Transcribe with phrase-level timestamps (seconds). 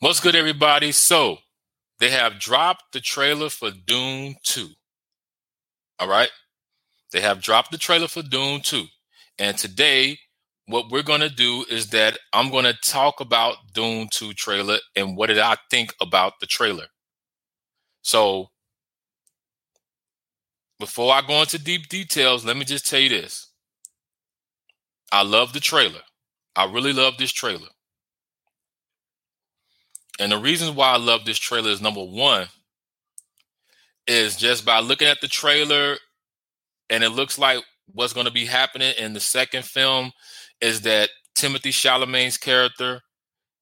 [0.00, 0.92] What's good, everybody?
[0.92, 1.38] So
[1.98, 4.68] they have dropped the trailer for Dune 2.
[5.98, 6.30] All right.
[7.10, 8.84] They have dropped the trailer for Dune 2.
[9.40, 10.18] And today,
[10.66, 14.78] what we're going to do is that I'm going to talk about Dune 2 trailer
[14.94, 16.86] and what did I think about the trailer.
[18.02, 18.50] So
[20.78, 23.50] before I go into deep details, let me just tell you this.
[25.10, 26.02] I love the trailer.
[26.54, 27.70] I really love this trailer.
[30.18, 32.48] And the reason why I love this trailer is number one,
[34.06, 35.96] is just by looking at the trailer,
[36.90, 40.10] and it looks like what's going to be happening in the second film
[40.60, 43.00] is that Timothée Chalamet's character,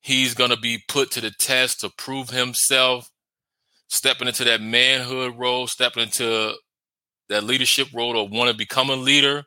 [0.00, 3.10] he's going to be put to the test to prove himself,
[3.88, 6.54] stepping into that manhood role, stepping into
[7.28, 9.44] that leadership role to want to become a leader.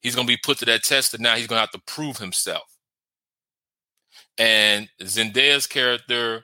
[0.00, 1.82] He's going to be put to that test, and now he's going to have to
[1.86, 2.69] prove himself.
[4.40, 6.42] And Zendaya's character,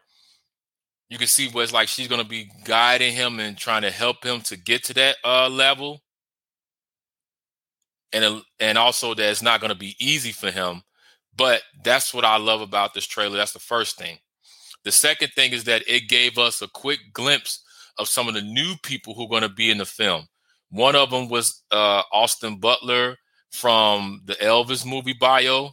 [1.09, 4.43] you can see what's like she's to be guiding him and trying to help him
[4.43, 6.03] to get to that uh, level.
[8.13, 10.83] And and also that it's not to be easy for him,
[11.35, 13.37] but that's what I love about this trailer.
[13.37, 14.19] That's the first thing.
[14.85, 17.63] The second thing is that it gave us a quick glimpse
[17.99, 20.27] of some of the new people who are going to be in the film.
[20.71, 23.17] One of them was uh, Austin Butler
[23.53, 25.71] from the Elvis movie bio.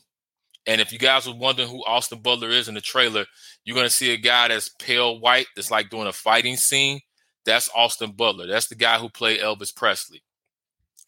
[0.66, 3.26] And if you guys were wondering who Austin Butler is in the trailer,
[3.66, 7.02] you're going to see a guy that's pale white, that's like doing a fighting scene.
[7.46, 8.48] That's Austin Butler.
[8.48, 10.24] That's the guy who played Elvis Presley.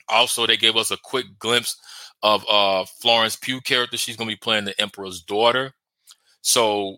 [0.09, 1.79] Also, they gave us a quick glimpse
[2.21, 3.97] of uh, Florence Pugh character.
[3.97, 5.71] She's going to be playing the Emperor's daughter.
[6.41, 6.97] So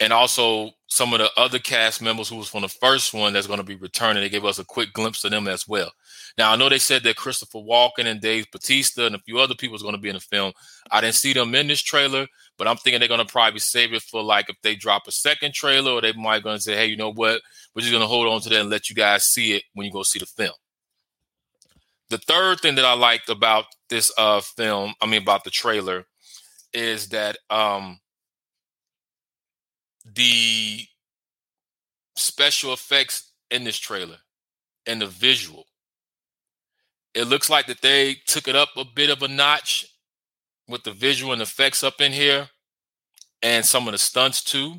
[0.00, 3.46] and also some of the other cast members who was from the first one that's
[3.46, 4.22] going to be returning.
[4.22, 5.92] They gave us a quick glimpse of them as well.
[6.36, 9.54] Now I know they said that Christopher Walken and Dave Bautista and a few other
[9.54, 10.52] people is going to be in the film.
[10.90, 12.26] I didn't see them in this trailer,
[12.58, 15.12] but I'm thinking they're going to probably save it for like if they drop a
[15.12, 17.40] second trailer, or they might going to say, "Hey, you know what?
[17.74, 19.86] We're just going to hold on to that and let you guys see it when
[19.86, 20.54] you go see the film."
[22.10, 26.04] The third thing that I liked about this uh film, I mean about the trailer,
[26.72, 28.00] is that um
[30.14, 30.86] the
[32.16, 34.18] special effects in this trailer
[34.86, 35.64] and the visual.
[37.14, 39.86] It looks like that they took it up a bit of a notch
[40.68, 42.48] with the visual and effects up in here
[43.42, 44.76] and some of the stunts too.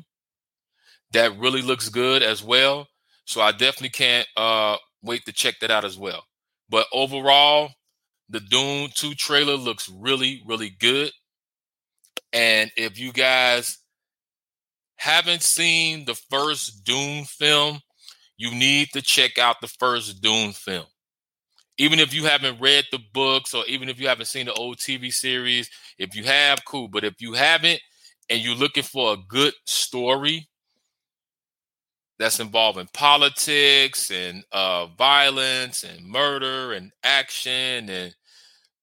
[1.12, 2.88] That really looks good as well.
[3.24, 6.24] So I definitely can't uh, wait to check that out as well.
[6.68, 7.70] But overall,
[8.28, 11.12] the Dune 2 trailer looks really, really good.
[12.32, 13.78] And if you guys
[14.96, 17.80] haven't seen the first Dune film,
[18.36, 20.86] you need to check out the first Dune film.
[21.78, 24.78] Even if you haven't read the books or even if you haven't seen the old
[24.78, 25.68] TV series,
[25.98, 26.88] if you have, cool.
[26.88, 27.80] But if you haven't
[28.30, 30.48] and you're looking for a good story
[32.18, 38.14] that's involving politics and uh, violence and murder and action and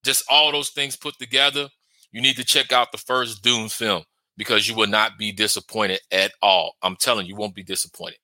[0.06, 1.68] just all those things put together,
[2.12, 4.03] you need to check out the first Dune film
[4.38, 6.74] because you will not be disappointed at all.
[6.82, 8.18] I'm telling you, you won't be disappointed.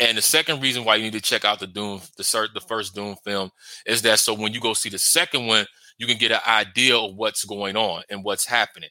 [0.00, 2.94] And the second reason why you need to check out the Doom, the the first
[2.94, 3.50] Doom film,
[3.84, 5.66] is that so when you go see the second one,
[5.98, 8.90] you can get an idea of what's going on and what's happening.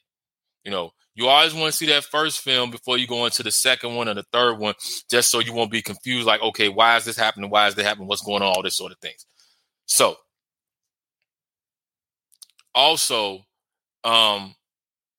[0.64, 3.50] You know, you always want to see that first film before you go into the
[3.50, 4.74] second one or the third one,
[5.10, 6.26] just so you won't be confused.
[6.26, 7.48] Like, okay, why is this happening?
[7.48, 8.06] Why is this happening?
[8.06, 8.54] What's going on?
[8.54, 9.24] All this sort of things.
[9.86, 10.16] So,
[12.74, 13.40] also,
[14.04, 14.54] um,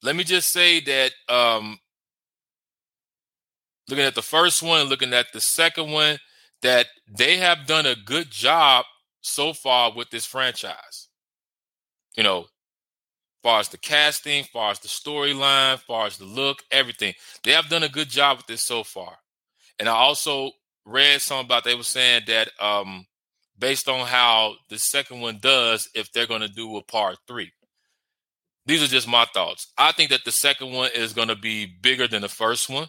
[0.02, 1.80] let me just say that um,
[3.90, 6.18] looking at the first one, looking at the second one,
[6.62, 8.86] that they have done a good job
[9.22, 11.08] so far with this franchise.
[12.16, 12.46] You know,
[13.44, 17.14] far as the casting, far as the storyline, far as the look, everything.
[17.44, 19.18] They have done a good job with this so far.
[19.80, 20.52] And I also
[20.86, 23.06] read something about they were saying that um
[23.58, 27.52] based on how the second one does, if they're gonna do a part three.
[28.70, 29.74] These are just my thoughts.
[29.80, 32.88] I think that the second one is going to be bigger than the first one,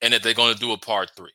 [0.00, 1.32] and that they're going to do a part three.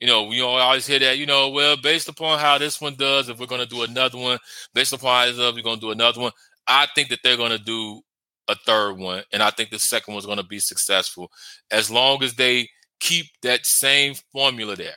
[0.00, 1.16] You know, we always hear that.
[1.16, 4.18] You know, well, based upon how this one does, if we're going to do another
[4.18, 4.38] one,
[4.74, 6.32] based upon how this does, we're going to do another one.
[6.66, 8.02] I think that they're going to do
[8.48, 11.30] a third one, and I think the second one's going to be successful
[11.70, 12.68] as long as they
[13.00, 14.96] keep that same formula there.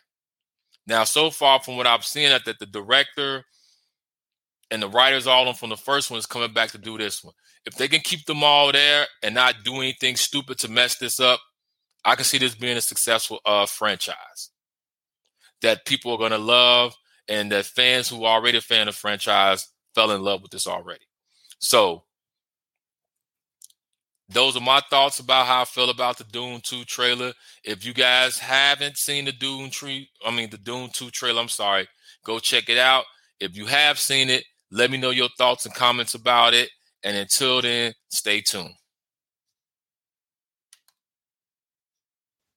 [0.88, 3.46] Now, so far from what I've seen, that the director
[4.76, 7.24] and the writers all them from the first one is coming back to do this
[7.24, 7.34] one.
[7.66, 11.18] If they can keep them all there and not do anything stupid to mess this
[11.18, 11.40] up,
[12.04, 14.50] I can see this being a successful uh, franchise
[15.62, 16.94] that people are going to love,
[17.30, 20.68] and that fans who are already a fan of franchise fell in love with this
[20.68, 21.06] already.
[21.60, 22.04] So,
[24.28, 27.32] those are my thoughts about how I feel about the Doom 2 trailer.
[27.64, 31.48] If you guys haven't seen the Dune Tree, I mean the Doom 2 trailer, I'm
[31.48, 31.88] sorry,
[32.26, 33.06] go check it out.
[33.40, 36.70] If you have seen it, let me know your thoughts and comments about it.
[37.04, 38.76] And until then, stay tuned.